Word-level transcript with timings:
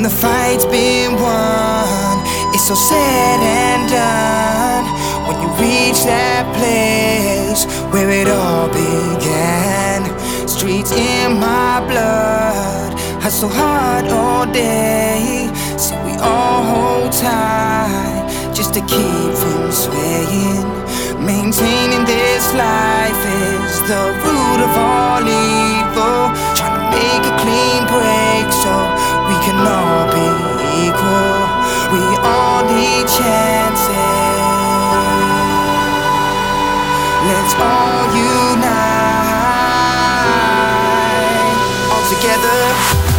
when 0.00 0.08
the 0.08 0.16
fight's 0.16 0.64
been 0.64 1.12
won, 1.12 2.24
it's 2.54 2.68
so 2.68 2.74
said 2.74 3.40
and 3.60 3.82
done. 3.90 4.84
When 5.28 5.36
you 5.42 5.48
reach 5.60 6.04
that 6.04 6.48
place 6.56 7.66
where 7.92 8.08
it 8.08 8.26
all 8.26 8.68
began, 8.68 10.00
streets 10.48 10.92
in 10.92 11.38
my 11.38 11.84
blood, 11.86 12.98
hustle 13.20 13.50
hard 13.50 14.06
all 14.06 14.50
day. 14.50 15.50
See, 15.76 15.96
we 16.06 16.16
all 16.16 16.62
hold 16.72 17.12
tight 17.12 18.24
just 18.54 18.72
to 18.72 18.80
keep 18.80 19.32
from 19.36 19.70
swaying. 19.70 20.64
Maintaining 21.20 22.06
this 22.06 22.54
life 22.54 22.89
can 29.42 29.56
all 29.66 30.06
be 30.12 30.26
equal. 30.84 31.36
We 31.92 32.02
all 32.22 32.64
need 32.64 33.06
chances. 33.08 33.90
Let's 37.28 37.54
all 37.54 38.04
unite. 38.12 39.00
All 41.90 42.04
together. 42.08 43.09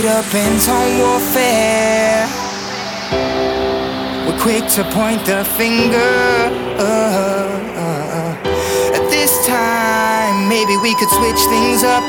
Gladiator 0.00 0.30
bent 0.32 0.68
on 0.68 0.98
warfare. 0.98 2.26
We're 4.26 4.40
quick 4.40 4.66
to 4.76 4.84
point 4.92 5.24
the 5.26 5.44
finger. 5.56 5.96
Uh, 6.78 6.84
uh, 7.76 8.16
uh. 8.16 8.96
At 8.96 9.10
this 9.10 9.46
time, 9.46 10.48
maybe 10.48 10.76
we 10.78 10.94
could 10.94 11.10
switch 11.10 11.40
things 11.48 11.82
up. 11.82 12.04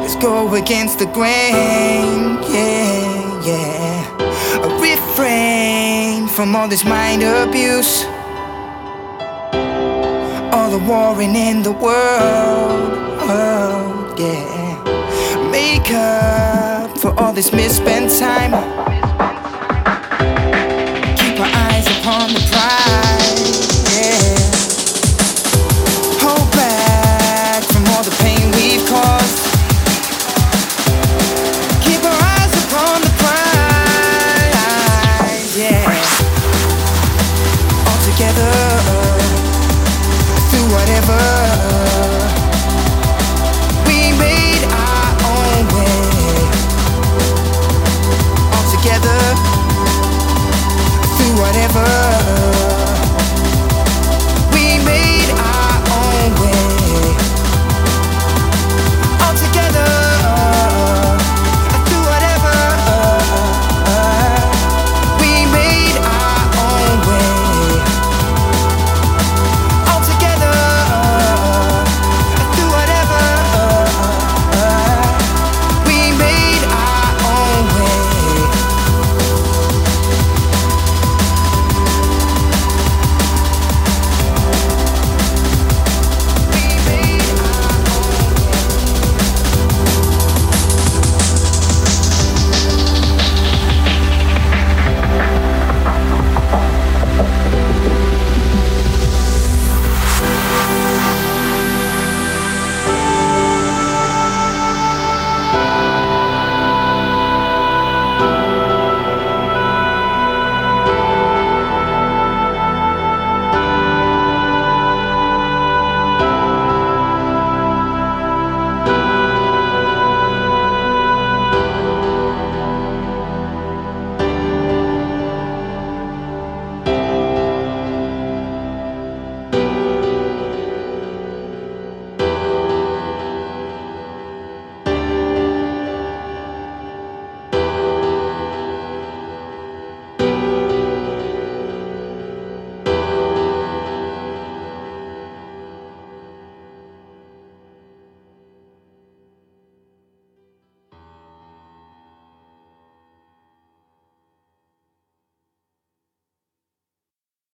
Let's 0.00 0.16
go 0.16 0.54
against 0.54 0.98
the 0.98 1.06
grain, 1.06 2.38
yeah, 2.50 3.44
yeah. 3.44 4.64
A 4.64 4.80
refrain 4.80 6.28
from 6.28 6.54
all 6.56 6.68
this 6.68 6.84
mind 6.84 7.22
abuse. 7.22 8.04
All 10.52 10.70
the 10.70 10.84
warring 10.86 11.36
in 11.36 11.62
the 11.62 11.72
world, 11.72 12.92
world, 13.26 14.18
yeah. 14.18 14.67
Make 15.58 15.90
up 15.90 16.96
for 16.98 17.12
all 17.18 17.32
this 17.32 17.52
time. 17.52 17.87